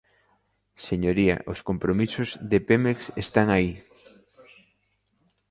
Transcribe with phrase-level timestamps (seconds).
[0.87, 3.71] Señoría, os compromisos de Pemex están aí.